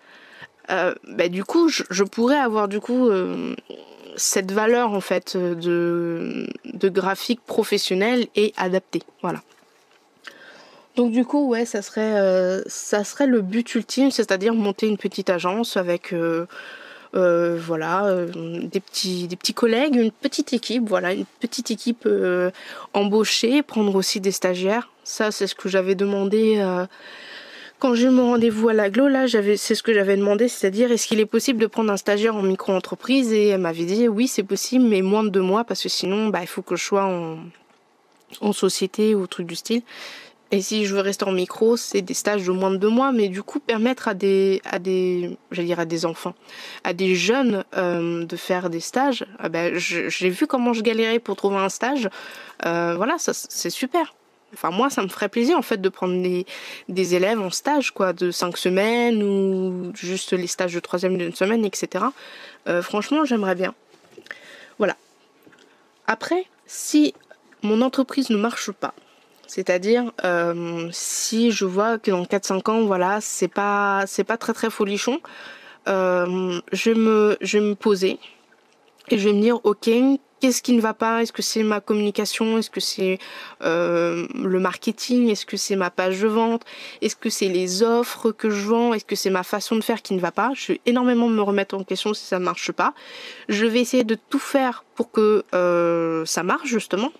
euh, 0.70 0.94
bah, 1.08 1.28
du 1.28 1.44
coup, 1.44 1.68
je, 1.68 2.04
pourrais 2.04 2.38
avoir 2.38 2.68
du 2.68 2.80
coup 2.80 3.08
euh, 3.08 3.54
cette 4.16 4.52
valeur 4.52 4.92
en 4.92 5.00
fait 5.00 5.36
de, 5.36 6.46
graphique 6.84 7.40
professionnel 7.46 8.26
et 8.36 8.52
adapté. 8.56 9.02
Voilà. 9.22 9.42
Donc 10.96 11.12
du 11.12 11.24
coup, 11.24 11.48
ouais, 11.48 11.64
ça 11.64 11.82
serait, 11.82 12.20
euh, 12.20 12.62
ça 12.66 13.04
serait 13.04 13.26
le 13.26 13.40
but 13.40 13.74
ultime, 13.74 14.10
c'est-à-dire 14.10 14.54
monter 14.54 14.86
une 14.86 14.98
petite 14.98 15.30
agence 15.30 15.76
avec, 15.76 16.14
voilà, 17.12 18.26
des 18.34 18.80
petits, 18.80 19.26
des 19.26 19.36
petits 19.36 19.54
collègues, 19.54 19.96
une 19.96 20.12
petite 20.12 20.52
équipe, 20.52 20.88
voilà, 20.88 21.12
une 21.12 21.26
petite 21.40 21.70
équipe 21.70 22.08
embauchée, 22.92 23.62
prendre 23.62 23.94
aussi 23.94 24.20
des 24.20 24.32
stagiaires. 24.32 24.90
Ça, 25.04 25.30
c'est 25.32 25.46
ce 25.46 25.54
que 25.54 25.68
j'avais 25.68 25.94
demandé 25.94 26.62
quand 27.80 27.94
j'ai 27.94 28.06
eu 28.06 28.10
mon 28.10 28.26
rendez-vous 28.26 28.68
à 28.68 28.74
l'aglo, 28.74 29.08
là, 29.08 29.26
c'est 29.26 29.74
ce 29.74 29.82
que 29.82 29.92
j'avais 29.92 30.16
demandé, 30.16 30.48
c'est-à-dire 30.48 30.92
est-ce 30.92 31.08
qu'il 31.08 31.18
est 31.18 31.26
possible 31.26 31.58
de 31.58 31.66
prendre 31.66 31.90
un 31.90 31.96
stagiaire 31.96 32.36
en 32.36 32.42
micro-entreprise? 32.42 33.32
Et 33.32 33.48
elle 33.48 33.60
m'avait 33.62 33.84
dit 33.84 34.06
oui, 34.06 34.28
c'est 34.28 34.42
possible, 34.44 34.84
mais 34.84 35.02
moins 35.02 35.24
de 35.24 35.30
deux 35.30 35.40
mois 35.40 35.64
parce 35.64 35.82
que 35.82 35.88
sinon, 35.88 36.28
bah, 36.28 36.40
il 36.42 36.46
faut 36.46 36.62
que 36.62 36.76
je 36.76 36.84
sois 36.84 37.06
en, 37.06 38.52
société 38.52 39.14
ou 39.14 39.26
truc 39.26 39.46
du 39.46 39.56
style. 39.56 39.82
Et 40.52 40.60
si 40.60 40.84
je 40.84 40.94
veux 40.94 41.00
rester 41.00 41.24
en 41.24 41.32
micro, 41.32 41.76
c'est 41.76 42.02
des 42.02 42.14
stages 42.14 42.44
de 42.44 42.50
moins 42.50 42.70
de 42.70 42.76
deux 42.76 42.88
mois, 42.88 43.12
mais 43.12 43.28
du 43.28 43.42
coup 43.42 43.60
permettre 43.60 44.08
à 44.08 44.14
des, 44.14 44.60
à 44.64 44.78
des, 44.78 45.38
j'allais 45.50 45.68
dire 45.68 45.80
à 45.80 45.84
des 45.84 46.04
enfants, 46.04 46.34
à 46.82 46.92
des 46.92 47.14
jeunes 47.14 47.64
euh, 47.76 48.24
de 48.24 48.36
faire 48.36 48.68
des 48.68 48.80
stages. 48.80 49.24
Ah 49.38 49.48
ben, 49.48 49.76
j'ai 49.76 50.28
vu 50.28 50.46
comment 50.46 50.72
je 50.72 50.82
galérais 50.82 51.20
pour 51.20 51.36
trouver 51.36 51.56
un 51.56 51.68
stage. 51.68 52.08
Euh, 52.66 52.94
voilà, 52.96 53.16
c'est 53.18 53.70
super. 53.70 54.12
Enfin, 54.52 54.70
moi, 54.70 54.90
ça 54.90 55.02
me 55.02 55.08
ferait 55.08 55.28
plaisir, 55.28 55.56
en 55.56 55.62
fait, 55.62 55.80
de 55.80 55.88
prendre 55.88 56.20
des, 56.88 57.14
élèves 57.14 57.40
en 57.40 57.50
stage, 57.50 57.92
quoi, 57.92 58.12
de 58.12 58.30
cinq 58.30 58.56
semaines 58.56 59.22
ou 59.22 59.92
juste 59.94 60.32
les 60.32 60.46
stages 60.46 60.74
de 60.74 60.80
troisième 60.80 61.16
d'une 61.16 61.34
semaine, 61.34 61.64
etc. 61.64 62.04
Euh, 62.68 62.82
franchement, 62.82 63.24
j'aimerais 63.24 63.54
bien. 63.54 63.74
Voilà. 64.78 64.96
Après, 66.06 66.46
si 66.66 67.14
mon 67.62 67.82
entreprise 67.82 68.30
ne 68.30 68.36
marche 68.36 68.72
pas, 68.72 68.94
c'est-à-dire 69.46 70.12
euh, 70.24 70.88
si 70.92 71.50
je 71.50 71.64
vois 71.64 71.98
que 71.98 72.10
dans 72.10 72.24
4-5 72.24 72.70
ans, 72.70 72.84
voilà, 72.84 73.20
c'est 73.20 73.48
pas 73.48 74.04
c'est 74.06 74.24
pas 74.24 74.36
très 74.36 74.52
très 74.52 74.70
folichon, 74.70 75.20
euh, 75.88 76.60
je 76.72 76.92
me 76.92 77.36
je 77.40 77.58
vais 77.58 77.64
me 77.64 77.74
poser 77.74 78.18
et 79.08 79.18
je 79.18 79.28
vais 79.28 79.34
me 79.34 79.40
dire 79.40 79.58
ok 79.64 79.90
qu'est-ce 80.40 80.62
qui 80.62 80.72
ne 80.72 80.80
va 80.80 80.94
pas? 80.94 81.22
Est-ce 81.22 81.32
que 81.32 81.42
c'est 81.42 81.62
ma 81.62 81.80
communication? 81.80 82.58
Est-ce 82.58 82.70
que 82.70 82.80
c'est 82.80 83.18
euh, 83.62 84.26
le 84.34 84.58
marketing? 84.58 85.28
Est-ce 85.28 85.46
que 85.46 85.56
c'est 85.56 85.76
ma 85.76 85.90
page 85.90 86.20
de 86.20 86.28
vente? 86.28 86.62
Est-ce 87.02 87.16
que 87.16 87.30
c'est 87.30 87.48
les 87.48 87.82
offres 87.82 88.32
que 88.32 88.50
je 88.50 88.66
vends? 88.66 88.94
Est-ce 88.94 89.04
que 89.04 89.16
c'est 89.16 89.30
ma 89.30 89.42
façon 89.42 89.76
de 89.76 89.82
faire 89.82 90.02
qui 90.02 90.14
ne 90.14 90.20
va 90.20 90.32
pas? 90.32 90.50
Je 90.54 90.72
vais 90.72 90.80
énormément 90.86 91.28
me 91.28 91.42
remettre 91.42 91.76
en 91.76 91.84
question 91.84 92.14
si 92.14 92.24
ça 92.24 92.38
ne 92.38 92.44
marche 92.44 92.72
pas. 92.72 92.94
Je 93.48 93.66
vais 93.66 93.80
essayer 93.80 94.04
de 94.04 94.16
tout 94.28 94.38
faire 94.38 94.84
pour 94.94 95.12
que 95.12 95.44
euh, 95.54 96.24
ça 96.24 96.42
marche 96.42 96.68
justement. 96.68 97.12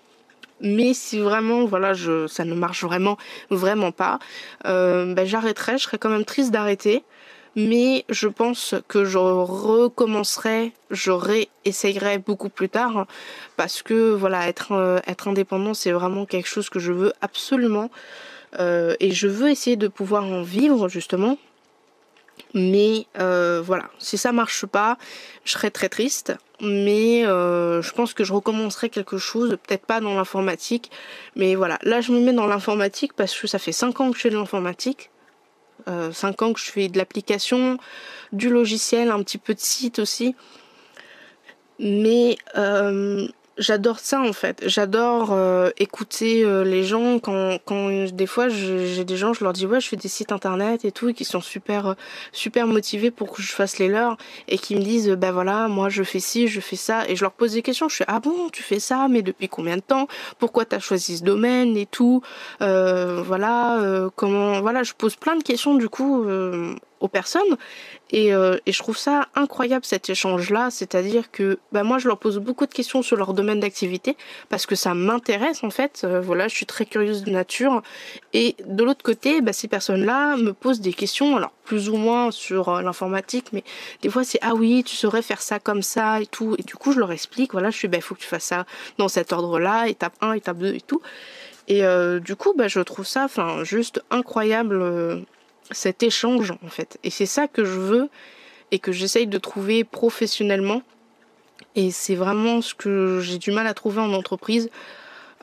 Mais 0.63 0.93
si 0.93 1.19
vraiment, 1.19 1.65
voilà, 1.65 1.93
ça 2.27 2.45
ne 2.45 2.53
marche 2.53 2.83
vraiment, 2.83 3.17
vraiment 3.49 3.91
pas, 3.91 4.19
euh, 4.65 5.13
ben, 5.13 5.25
j'arrêterai. 5.25 5.77
Je 5.77 5.83
serais 5.83 5.97
quand 5.97 6.09
même 6.09 6.25
triste 6.25 6.51
d'arrêter 6.51 7.03
mais 7.55 8.05
je 8.09 8.27
pense 8.27 8.75
que 8.87 9.03
je 9.03 9.17
recommencerai, 9.17 10.71
je 10.89 11.11
réessayerai 11.11 12.17
beaucoup 12.17 12.49
plus 12.49 12.69
tard 12.69 13.07
parce 13.57 13.81
que 13.81 14.13
voilà, 14.13 14.47
être, 14.47 14.71
euh, 14.71 14.99
indépendant, 15.25 15.73
c'est 15.73 15.91
vraiment 15.91 16.25
quelque 16.25 16.47
chose 16.47 16.69
que 16.69 16.79
je 16.79 16.93
veux 16.93 17.13
absolument 17.21 17.91
euh, 18.59 18.95
et 18.99 19.11
je 19.11 19.27
veux 19.27 19.49
essayer 19.49 19.75
de 19.75 19.87
pouvoir 19.87 20.23
en 20.23 20.43
vivre 20.43 20.87
justement. 20.87 21.37
Mais 22.53 23.05
euh, 23.19 23.61
voilà, 23.63 23.89
si 23.99 24.17
ça 24.17 24.31
marche 24.31 24.65
pas, 24.65 24.97
je 25.43 25.51
serais 25.51 25.71
très 25.71 25.89
triste. 25.89 26.33
Mais 26.61 27.23
je 27.23 27.91
pense 27.91 28.13
que 28.13 28.23
je 28.23 28.33
recommencerai 28.33 28.89
quelque 28.89 29.17
chose, 29.17 29.57
peut-être 29.67 29.85
pas 29.85 29.99
dans 29.99 30.13
l'informatique, 30.13 30.91
mais 31.35 31.55
voilà. 31.55 31.79
Là, 31.81 32.01
je 32.01 32.11
me 32.11 32.19
mets 32.19 32.33
dans 32.33 32.45
l'informatique 32.45 33.13
parce 33.13 33.35
que 33.35 33.47
ça 33.47 33.57
fait 33.57 33.71
5 33.71 33.99
ans 33.99 34.11
que 34.11 34.17
je 34.17 34.21
fais 34.21 34.29
de 34.29 34.37
l'informatique. 34.37 35.09
5 35.85 36.41
euh, 36.41 36.45
ans 36.45 36.53
que 36.53 36.59
je 36.59 36.71
fais 36.71 36.87
de 36.87 36.97
l'application, 36.97 37.77
du 38.31 38.49
logiciel, 38.49 39.09
un 39.09 39.21
petit 39.23 39.37
peu 39.37 39.53
de 39.53 39.59
site 39.59 39.99
aussi. 39.99 40.35
Mais 41.79 42.37
euh, 42.57 43.27
j'adore 43.61 43.99
ça 43.99 44.19
en 44.19 44.33
fait. 44.33 44.63
J'adore 44.65 45.31
euh, 45.31 45.69
écouter 45.77 46.43
euh, 46.43 46.63
les 46.63 46.83
gens 46.83 47.19
quand, 47.19 47.57
quand 47.65 47.89
des 48.11 48.25
fois 48.25 48.49
j'ai 48.49 49.05
des 49.05 49.17
gens, 49.17 49.33
je 49.33 49.43
leur 49.43 49.53
dis 49.53 49.65
ouais, 49.65 49.79
je 49.79 49.87
fais 49.87 49.95
des 49.95 50.07
sites 50.07 50.31
internet 50.31 50.83
et 50.83 50.91
tout, 50.91 51.09
et 51.09 51.13
qui 51.13 51.23
sont 51.23 51.41
super 51.41 51.87
euh, 51.87 51.93
super 52.31 52.67
motivés 52.67 53.11
pour 53.11 53.31
que 53.31 53.41
je 53.41 53.51
fasse 53.51 53.79
les 53.79 53.87
leurs 53.87 54.17
et 54.47 54.57
qui 54.57 54.75
me 54.75 54.81
disent 54.81 55.09
ben 55.09 55.31
voilà, 55.31 55.67
moi 55.67 55.89
je 55.89 56.03
fais 56.03 56.19
ci, 56.19 56.47
je 56.47 56.59
fais 56.59 56.75
ça, 56.75 57.07
et 57.07 57.15
je 57.15 57.21
leur 57.23 57.31
pose 57.31 57.53
des 57.53 57.61
questions. 57.61 57.87
Je 57.87 57.97
fais 57.97 58.05
ah 58.07 58.19
bon, 58.19 58.49
tu 58.51 58.63
fais 58.63 58.79
ça, 58.79 59.07
mais 59.09 59.21
depuis 59.21 59.47
combien 59.47 59.77
de 59.77 59.81
temps? 59.81 60.07
Pourquoi 60.39 60.65
tu 60.65 60.75
as 60.75 60.79
choisi 60.79 61.17
ce 61.17 61.23
domaine 61.23 61.77
et 61.77 61.85
tout? 61.85 62.21
Voilà, 62.59 64.09
comment 64.15 64.61
Voilà, 64.61 64.83
je 64.83 64.93
pose 64.93 65.15
plein 65.15 65.35
de 65.35 65.43
questions 65.43 65.75
du 65.75 65.89
coup 65.89 66.25
aux 67.01 67.07
personnes 67.07 67.57
et, 68.11 68.33
euh, 68.33 68.57
et, 68.65 68.73
je 68.73 68.79
trouve 68.79 68.97
ça 68.97 69.27
incroyable 69.35 69.85
cet 69.85 70.09
échange-là, 70.09 70.69
c'est-à-dire 70.69 71.31
que 71.31 71.59
bah, 71.71 71.83
moi 71.83 71.97
je 71.97 72.09
leur 72.09 72.17
pose 72.17 72.39
beaucoup 72.39 72.65
de 72.65 72.73
questions 72.73 73.01
sur 73.01 73.15
leur 73.15 73.33
domaine 73.33 73.61
d'activité 73.61 74.17
parce 74.49 74.65
que 74.65 74.75
ça 74.75 74.93
m'intéresse 74.93 75.63
en 75.63 75.69
fait. 75.69 76.01
Euh, 76.03 76.19
voilà, 76.19 76.49
je 76.49 76.55
suis 76.55 76.65
très 76.65 76.85
curieuse 76.85 77.23
de 77.23 77.31
nature. 77.31 77.81
Et 78.33 78.57
de 78.65 78.83
l'autre 78.83 79.03
côté, 79.03 79.39
bah, 79.39 79.53
ces 79.53 79.69
personnes-là 79.69 80.35
me 80.35 80.51
posent 80.51 80.81
des 80.81 80.91
questions, 80.91 81.37
alors 81.37 81.51
plus 81.63 81.87
ou 81.87 81.95
moins 81.95 82.31
sur 82.31 82.67
euh, 82.67 82.81
l'informatique, 82.81 83.47
mais 83.53 83.63
des 84.01 84.09
fois 84.09 84.25
c'est 84.25 84.39
ah 84.41 84.55
oui, 84.55 84.83
tu 84.83 84.97
saurais 84.97 85.21
faire 85.21 85.41
ça 85.41 85.59
comme 85.59 85.81
ça 85.81 86.19
et 86.19 86.25
tout. 86.25 86.55
Et 86.59 86.63
du 86.63 86.75
coup 86.75 86.91
je 86.91 86.99
leur 86.99 87.13
explique, 87.13 87.53
voilà, 87.53 87.69
je 87.69 87.77
suis 87.77 87.87
bah 87.87 87.97
il 87.97 88.03
faut 88.03 88.15
que 88.15 88.21
tu 88.21 88.27
fasses 88.27 88.43
ça 88.43 88.65
dans 88.97 89.07
cet 89.07 89.31
ordre-là, 89.31 89.87
étape 89.87 90.13
1, 90.19 90.33
étape 90.33 90.57
2 90.57 90.73
et 90.75 90.81
tout. 90.81 91.01
Et 91.67 91.83
du 92.19 92.35
coup, 92.35 92.53
je 92.67 92.81
trouve 92.81 93.05
ça, 93.05 93.23
enfin, 93.23 93.63
juste 93.63 94.03
incroyable 94.09 95.23
cet 95.71 96.03
échange 96.03 96.51
en 96.63 96.69
fait. 96.69 96.97
Et 97.03 97.09
c'est 97.09 97.25
ça 97.25 97.47
que 97.47 97.63
je 97.63 97.79
veux 97.79 98.09
et 98.71 98.79
que 98.79 98.91
j'essaye 98.91 99.27
de 99.27 99.37
trouver 99.37 99.83
professionnellement. 99.83 100.81
Et 101.75 101.91
c'est 101.91 102.15
vraiment 102.15 102.61
ce 102.61 102.73
que 102.73 103.19
j'ai 103.21 103.37
du 103.37 103.51
mal 103.51 103.67
à 103.67 103.73
trouver 103.73 104.01
en 104.01 104.13
entreprise. 104.13 104.69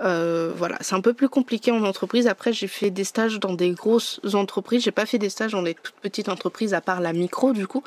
Euh, 0.00 0.52
voilà, 0.54 0.76
c'est 0.80 0.94
un 0.94 1.00
peu 1.00 1.12
plus 1.12 1.28
compliqué 1.28 1.70
en 1.70 1.82
entreprise. 1.84 2.26
Après, 2.26 2.52
j'ai 2.52 2.68
fait 2.68 2.90
des 2.90 3.04
stages 3.04 3.40
dans 3.40 3.54
des 3.54 3.70
grosses 3.70 4.20
entreprises. 4.34 4.82
J'ai 4.82 4.92
pas 4.92 5.06
fait 5.06 5.18
des 5.18 5.28
stages 5.28 5.52
dans 5.52 5.62
des 5.62 5.74
toutes 5.74 5.96
petites 5.96 6.28
entreprises 6.28 6.74
à 6.74 6.80
part 6.80 7.00
la 7.00 7.12
micro 7.12 7.52
du 7.52 7.66
coup. 7.66 7.82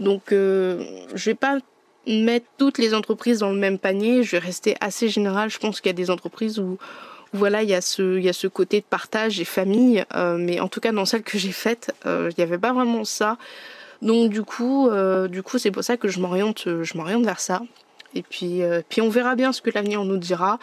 Donc, 0.00 0.32
euh, 0.32 0.84
je 1.14 1.30
vais 1.30 1.34
pas 1.34 1.58
mettre 2.06 2.46
toutes 2.56 2.78
les 2.78 2.94
entreprises 2.94 3.40
dans 3.40 3.50
le 3.50 3.58
même 3.58 3.78
panier. 3.78 4.22
Je 4.22 4.32
vais 4.32 4.38
rester 4.38 4.76
assez 4.80 5.08
général. 5.08 5.50
Je 5.50 5.58
pense 5.58 5.80
qu'il 5.80 5.88
y 5.88 5.90
a 5.90 5.94
des 5.94 6.10
entreprises 6.10 6.58
où 6.58 6.78
voilà, 7.32 7.62
il 7.62 7.68
y 7.68 7.74
a 7.74 7.80
ce, 7.80 8.46
côté 8.46 8.80
de 8.80 8.86
partage 8.86 9.40
et 9.40 9.44
famille, 9.44 10.04
euh, 10.14 10.36
mais 10.38 10.60
en 10.60 10.68
tout 10.68 10.80
cas 10.80 10.92
dans 10.92 11.04
celle 11.04 11.22
que 11.22 11.38
j'ai 11.38 11.52
faite, 11.52 11.94
euh, 12.06 12.30
il 12.30 12.34
n'y 12.38 12.44
avait 12.44 12.58
pas 12.58 12.72
vraiment 12.72 13.04
ça. 13.04 13.36
Donc 14.00 14.30
du 14.30 14.42
coup, 14.42 14.88
euh, 14.88 15.28
du 15.28 15.42
c'est 15.58 15.70
pour 15.70 15.84
ça 15.84 15.96
que 15.96 16.08
je 16.08 16.20
m'oriente, 16.20 16.64
je 16.82 16.96
m'oriente 16.96 17.24
vers 17.24 17.40
ça. 17.40 17.60
Et 18.14 18.22
puis, 18.22 18.62
puis 18.88 19.02
on 19.02 19.10
verra 19.10 19.34
bien 19.34 19.52
ce 19.52 19.60
que 19.60 19.70
l'avenir 19.70 20.02
nous 20.04 20.16
dira. 20.16 20.58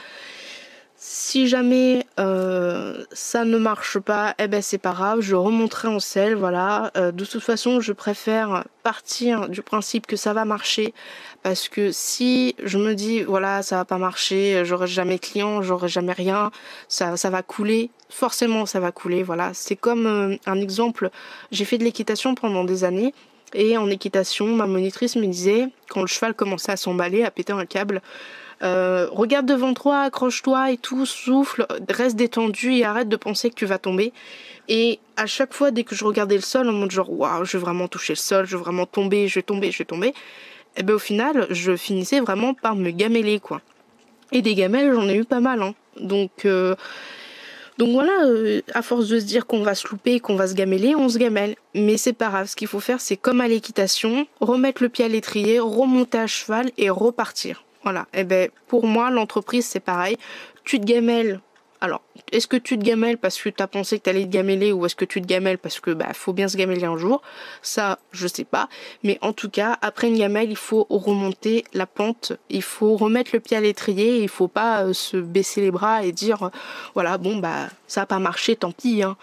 Si 1.08 1.48
jamais 1.48 2.08
euh, 2.20 3.06
ça 3.12 3.46
ne 3.46 3.60
marche 3.60 4.00
pas, 4.00 4.34
eh 4.40 4.48
ben 4.48 4.64
c'est 4.64 4.80
pas 4.80 4.94
grave, 4.94 5.22
je 5.22 5.36
remonterai 5.36 5.88
en 5.88 6.00
selle, 6.00 6.34
voilà. 6.34 6.92
Euh, 6.98 7.12
de 7.12 7.24
toute 7.26 7.44
façon, 7.44 7.80
je 7.80 7.94
préfère 7.94 8.64
partir 8.82 9.48
du 9.48 9.62
principe 9.62 10.08
que 10.08 10.16
ça 10.16 10.34
va 10.34 10.46
marcher 10.46 10.96
parce 11.44 11.70
que 11.70 11.92
si 11.92 12.56
je 12.64 12.80
me 12.80 12.96
dis 12.96 13.22
voilà 13.22 13.62
ça 13.62 13.76
va 13.78 13.86
pas 13.86 14.00
marcher, 14.00 14.66
j'aurai 14.66 14.88
jamais 14.88 15.20
client, 15.20 15.62
j'aurai 15.62 15.90
jamais 15.90 16.12
rien, 16.12 16.50
ça 16.88 17.18
ça 17.18 17.30
va 17.30 17.44
couler, 17.44 17.92
forcément 18.10 18.66
ça 18.66 18.80
va 18.80 18.92
couler, 18.92 19.22
voilà. 19.22 19.52
C'est 19.54 19.76
comme 19.76 20.08
euh, 20.08 20.36
un 20.48 20.60
exemple, 20.60 21.12
j'ai 21.52 21.66
fait 21.66 21.78
de 21.78 21.84
l'équitation 21.84 22.34
pendant 22.34 22.64
des 22.64 22.84
années 22.84 23.14
Et 23.54 23.78
en 23.78 23.90
équitation, 23.90 24.48
ma 24.48 24.66
monitrice 24.66 25.16
me 25.16 25.28
disait, 25.28 25.68
quand 25.90 26.02
le 26.02 26.08
cheval 26.08 26.34
commençait 26.34 26.72
à 26.72 26.78
s'emballer, 26.78 27.24
à 27.24 27.32
péter 27.32 27.54
un 27.54 27.66
câble, 27.66 28.02
euh, 28.64 29.08
regarde 29.12 29.46
devant 29.46 29.74
toi, 29.74 30.02
accroche-toi 30.02 30.72
et 30.72 30.78
tout, 30.78 31.06
souffle, 31.06 31.66
reste 31.90 32.16
détendu 32.16 32.74
et 32.74 32.86
arrête 32.86 33.10
de 33.10 33.16
penser 33.16 33.50
que 33.50 33.56
tu 33.56 33.66
vas 33.66 33.78
tomber. 33.78 34.14
Et 34.68 35.00
à 35.18 35.26
chaque 35.26 35.54
fois, 35.54 35.72
dès 35.72 35.84
que 35.84 35.96
je 35.96 36.06
regardais 36.06 36.36
le 36.36 36.42
sol, 36.42 36.70
en 36.70 36.74
mode 36.74 36.92
genre, 36.92 37.12
waouh, 37.12 37.46
je 37.46 37.58
vais 37.58 37.64
vraiment 37.64 37.88
toucher 37.88 38.14
le 38.14 38.18
sol, 38.18 38.46
je 38.46 38.58
vais 38.58 38.64
vraiment 38.64 38.86
tomber, 38.86 39.28
je 39.28 39.36
vais 39.36 39.44
tomber, 39.44 39.72
je 39.72 39.78
vais 39.80 39.86
tomber, 39.86 40.14
et 40.78 40.84
ben 40.84 40.94
au 40.94 41.00
final, 41.00 41.48
je 41.50 41.76
finissais 41.76 42.20
vraiment 42.20 42.54
par 42.54 42.76
me 42.76 42.92
gameler, 42.92 43.40
quoi. 43.40 43.62
Et 44.32 44.42
des 44.42 44.56
gamelles, 44.56 44.94
j'en 44.94 45.08
ai 45.08 45.16
eu 45.16 45.26
pas 45.26 45.40
mal, 45.40 45.62
hein. 45.62 45.76
Donc, 46.00 46.46
euh, 46.46 46.76
donc 47.78 47.90
voilà, 47.90 48.24
euh, 48.24 48.62
à 48.74 48.82
force 48.82 49.08
de 49.08 49.20
se 49.20 49.26
dire 49.26 49.46
qu'on 49.46 49.62
va 49.62 49.76
se 49.76 49.88
louper, 49.88 50.20
qu'on 50.20 50.36
va 50.36 50.48
se 50.48 50.54
gameler, 50.54 50.96
on 50.96 51.10
se 51.10 51.18
gamelle. 51.18 51.56
Mais 51.74 51.98
c'est 51.98 52.14
pas 52.14 52.30
grave, 52.30 52.48
ce 52.48 52.56
qu'il 52.56 52.68
faut 52.68 52.80
faire, 52.80 53.02
c'est 53.02 53.18
comme 53.18 53.42
à 53.42 53.48
l'équitation, 53.48 54.28
remettre 54.40 54.82
le 54.82 54.90
pied 54.90 55.06
à 55.06 55.10
l'étrier, 55.10 55.60
remonter 55.60 56.20
à 56.20 56.28
cheval 56.28 56.72
et 56.78 56.90
repartir. 56.90 57.64
Voilà. 57.86 58.08
Et 58.13 58.25
ben 58.25 58.50
pour 58.68 58.86
moi, 58.86 59.10
l'entreprise 59.10 59.65
c'est 59.65 59.80
pareil. 59.80 60.18
Tu 60.65 60.82
te 60.82 60.86
gamelles. 60.86 61.39
Alors, 61.82 62.01
est-ce 62.32 62.48
que 62.48 62.58
tu 62.58 62.80
te 62.80 62.84
gamelles 62.84 63.20
parce 63.20 63.39
que 63.39 63.50
tu 63.50 63.62
as 63.62 63.68
pensé 63.68 64.00
que 64.00 64.06
tu 64.06 64.10
allais 64.10 64.24
te 64.24 64.30
gameler 64.30 64.72
ou 64.72 64.86
est-ce 64.86 64.96
que 64.96 65.06
tu 65.06 65.22
te 65.22 65.27
gamelles 65.27 65.60
parce 65.60 65.80
que 65.80 65.92
bah 65.92 66.13
faut 66.13 66.34
bien 66.34 66.48
se 66.48 66.58
gameler 66.58 66.84
un 66.86 66.98
jour? 66.98 67.22
Ça, 67.62 68.00
je 68.12 68.27
sais 68.27 68.46
pas. 68.46 68.70
Mais 69.04 69.20
en 69.22 69.34
tout 69.34 69.50
cas, 69.50 69.77
après 69.84 70.08
une 70.08 70.18
gamelle, 70.18 70.50
il 70.50 70.58
faut 70.58 70.88
remonter 70.89 71.63
la 71.74 71.86
pente, 71.86 72.34
il 72.50 72.63
faut 72.63 72.96
remettre 72.98 73.32
le 73.34 73.39
pied 73.39 73.56
à 73.56 73.62
l'étrier, 73.62 74.24
il 74.24 74.30
faut 74.30 74.48
pas 74.48 74.84
euh, 74.84 74.94
se 74.94 75.18
baisser 75.18 75.62
les 75.62 75.70
bras 75.70 76.04
et 76.04 76.12
dire 76.12 76.50
voilà, 76.96 77.20
bon 77.20 77.38
bah 77.38 77.68
ça 77.88 78.04
a 78.04 78.06
pas 78.08 78.20
marché, 78.20 78.56
tant 78.56 78.72
pis 78.72 79.04
hein. 79.04 79.15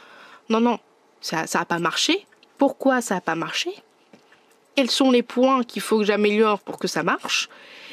Non 0.49 0.61
non, 0.61 0.79
ça 1.21 1.49
ça 1.49 1.65
pas 1.65 1.81
marché. 1.81 2.27
Pourquoi 2.59 3.01
ça 3.01 3.17
a 3.17 3.21
pas 3.21 3.35
marché? 3.35 3.71
Quels 4.77 4.91
sont 4.91 5.11
les 5.11 5.23
points 5.23 5.65
qu'il 5.65 5.83
faut 5.83 5.99
que 5.99 6.05
j'améliore 6.05 6.61
pour 6.61 6.79
que 6.79 6.87
ça 6.87 7.03
marche? 7.03 7.49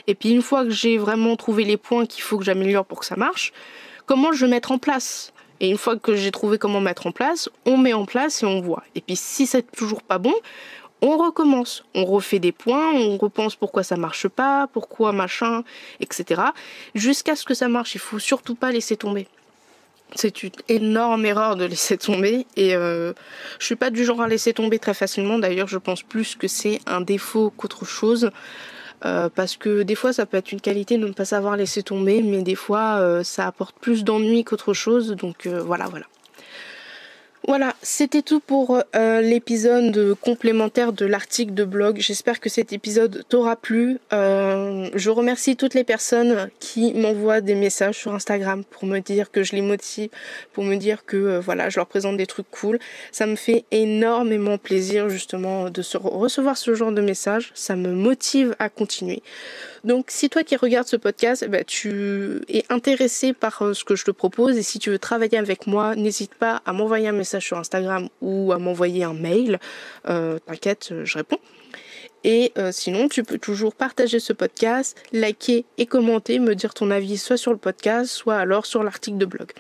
Et 0.10 0.16
puis 0.16 0.32
une 0.32 0.42
fois 0.42 0.64
que 0.64 0.72
j'ai 0.72 0.98
vraiment 0.98 1.36
trouvé 1.36 1.64
les 1.64 1.78
points 1.78 2.08
qu'il 2.08 2.24
faut 2.24 2.40
que 2.40 2.44
j'améliore 2.44 2.84
pour 2.84 3.00
que 3.00 3.06
ça 3.06 3.16
marche, 3.16 3.54
comment 4.08 4.32
je 4.32 4.46
vais 4.46 4.52
mettre 4.52 4.72
en 4.72 4.80
place? 4.80 5.34
Et 5.60 5.70
une 5.70 5.78
fois 5.78 5.98
que 5.98 6.16
j'ai 6.16 6.32
trouvé 6.32 6.58
comment 6.58 6.82
mettre 6.82 7.06
en 7.06 7.12
place, 7.12 7.48
on 7.68 7.78
met 7.78 7.94
en 7.94 8.06
place 8.06 8.42
et 8.42 8.48
on 8.48 8.60
voit. 8.60 8.84
Et 8.96 9.02
puis 9.02 9.16
si 9.16 9.46
c'est 9.46 9.72
toujours 9.72 10.02
pas 10.02 10.18
bon, 10.18 10.34
on 11.04 11.16
recommence, 11.18 11.84
on 11.94 12.06
refait 12.06 12.40
des 12.40 12.52
points, 12.52 12.92
on 12.92 13.18
repense 13.18 13.56
pourquoi 13.56 13.84
ça 13.84 13.98
marche 13.98 14.28
pas, 14.28 14.66
pourquoi 14.74 15.12
machin, 15.12 15.64
etc. 16.00 16.42
Jusqu'à 16.96 17.36
ce 17.36 17.46
que 17.46 17.54
ça 17.54 17.68
marche. 17.68 17.94
Il 17.94 18.02
faut 18.02 18.18
surtout 18.18 18.56
pas 18.56 18.72
laisser 18.72 18.98
tomber. 18.98 19.28
C'est 20.16 20.42
une 20.42 20.50
énorme 20.70 21.24
erreur 21.28 21.56
de 21.56 21.66
laisser 21.66 21.96
tomber 22.00 22.48
et 22.56 22.76
euh, 22.76 23.14
je 23.60 23.66
suis 23.68 23.76
pas 23.76 23.92
du 23.92 24.04
genre 24.04 24.24
à 24.24 24.28
laisser 24.28 24.54
tomber 24.54 24.80
très 24.80 24.96
facilement. 24.96 25.38
D'ailleurs, 25.38 25.68
je 25.68 25.78
pense 25.78 26.02
plus 26.02 26.36
que 26.36 26.48
c'est 26.48 26.80
un 26.88 27.02
défaut 27.02 27.54
qu'autre 27.56 27.86
chose. 27.86 28.32
Euh, 29.06 29.30
parce 29.34 29.56
que 29.56 29.84
des 29.84 29.96
fois 29.96 30.12
ça 30.12 30.26
peut 30.26 30.38
être 30.38 30.52
une 30.52 30.60
qualité 30.60 30.98
de 30.98 31.08
ne 31.08 31.14
pas 31.14 31.26
savoir 31.26 31.56
laisser 31.56 31.84
tomber, 31.84 32.22
mais 32.22 32.42
des 32.42 32.56
fois 32.56 32.98
euh, 33.00 33.24
ça 33.24 33.48
apporte 33.48 33.78
plus 33.80 34.04
d'ennui 34.04 34.44
qu'autre 34.44 34.74
chose. 34.74 35.16
Donc 35.16 35.46
euh, 35.46 35.62
voilà, 35.62 35.88
voilà. 35.88 36.06
Voilà, 37.48 37.74
c'était 37.82 38.22
tout 38.22 38.42
pour 38.42 38.84
euh, 38.96 39.22
l'épisode 39.22 40.14
complémentaire 40.22 40.94
de 40.94 41.06
l'article 41.06 41.54
de 41.54 41.64
blog. 41.64 41.98
J'espère 42.00 42.40
que 42.40 42.50
cet 42.50 42.74
épisode 42.74 43.24
t'aura 43.30 43.56
plu. 43.56 43.98
Euh, 44.12 44.90
je 44.94 45.10
remercie 45.10 45.56
toutes 45.56 45.74
les 45.74 45.86
personnes 45.86 46.50
qui 46.60 46.94
m'envoient 46.94 47.42
des 47.42 47.56
messages 47.56 47.98
sur 47.98 48.14
Instagram 48.14 48.64
pour 48.66 48.86
me 48.86 49.00
dire 49.00 49.32
que 49.32 49.42
je 49.42 49.54
les 49.54 49.62
motive, 49.62 50.10
pour 50.54 50.64
me 50.64 50.76
dire 50.76 51.06
que 51.06 51.18
euh, 51.18 51.40
voilà, 51.40 51.70
je 51.70 51.78
leur 51.78 51.88
présente 51.88 52.18
des 52.18 52.28
trucs 52.28 52.50
cool. 52.52 52.78
Ça 53.12 53.26
me 53.26 53.36
fait 53.36 53.64
énormément 53.72 54.58
plaisir 54.58 55.10
justement 55.10 55.70
de 55.70 55.82
recevoir 55.98 56.58
ce 56.58 56.76
genre 56.76 56.92
de 56.92 57.02
messages. 57.02 57.52
Ça 57.56 57.76
me 57.76 57.94
motive 57.94 58.54
à 58.60 58.70
continuer. 58.70 59.24
Donc 59.84 60.08
si 60.10 60.30
toi 60.30 60.44
qui 60.44 60.56
regardes 60.56 60.88
ce 60.88 60.96
podcast, 60.96 61.48
ben, 61.48 61.64
tu 61.66 62.42
es 62.50 62.66
intéressé 62.70 63.34
par 63.34 63.64
ce 63.74 63.84
que 63.84 63.96
je 63.96 64.06
te 64.06 64.12
propose 64.12 64.58
et 64.58 64.64
si 64.64 64.80
tu 64.80 64.90
veux 64.90 65.00
travailler 65.00 65.38
avec 65.38 65.68
moi, 65.68 65.96
n'hésite 65.96 66.36
pas 66.36 66.62
à 66.66 66.74
m'envoyer 66.74 67.08
un 67.08 67.14
message 67.14 67.46
sur 67.46 67.58
Instagram 67.58 68.10
ou 68.22 68.52
à 68.52 68.58
m'envoyer 68.58 69.04
un 69.04 69.14
mail. 69.14 69.60
Euh, 70.08 70.40
t'inquiète, 70.46 70.94
je 71.04 71.18
réponds. 71.18 71.40
Et 72.24 72.52
euh, 72.58 72.72
sinon, 72.72 73.08
tu 73.08 73.24
peux 73.24 73.38
toujours 73.38 73.74
partager 73.74 74.20
ce 74.20 74.34
podcast, 74.34 74.98
liker 75.14 75.66
et 75.78 75.86
commenter, 75.86 76.40
me 76.40 76.54
dire 76.54 76.74
ton 76.74 76.92
avis 76.92 77.18
soit 77.18 77.38
sur 77.38 77.52
le 77.52 77.58
podcast, 77.58 78.12
soit 78.12 78.36
alors 78.36 78.66
sur 78.66 78.84
l'article 78.84 79.18
de 79.18 79.26
blog. 79.26 79.52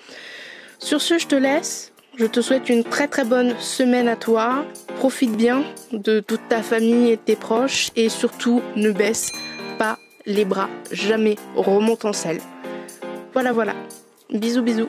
Sur 0.78 1.02
ce, 1.02 1.18
je 1.18 1.28
te 1.28 1.36
laisse. 1.36 1.94
Je 2.18 2.26
te 2.26 2.42
souhaite 2.42 2.68
une 2.68 2.84
très 2.84 3.08
très 3.08 3.24
bonne 3.24 3.58
semaine 3.60 4.10
à 4.10 4.18
toi. 4.18 4.66
Profite 4.98 5.38
bien 5.38 5.64
de 5.94 6.20
toute 6.20 6.42
ta 6.50 6.62
famille 6.62 7.12
et 7.12 7.18
tes 7.18 7.38
proches 7.38 7.92
et 7.96 8.10
surtout 8.10 8.62
ne 8.76 8.92
baisse 8.92 9.32
les 10.30 10.46
bras. 10.46 10.70
Jamais 10.92 11.36
remonte 11.56 12.06
en 12.06 12.13
selle. 12.13 12.39
Voilà, 13.34 13.52
voilà. 13.52 13.74
Bisous, 14.32 14.62
bisous. 14.62 14.88